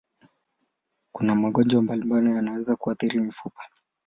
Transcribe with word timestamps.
Kuna 1.11 1.35
magonjwa 1.35 1.81
mbalimbali 1.81 2.31
yanayoweza 2.35 2.75
kuathiri 2.75 3.19
mifupa. 3.19 3.61